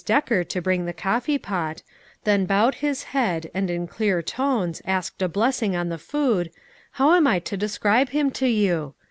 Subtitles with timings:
[0.03, 1.83] Decker to bring the coffee pot,
[2.23, 6.49] then bowed his head and in clear tones asked a blessing on the food,
[6.93, 8.95] how am I to describe him to you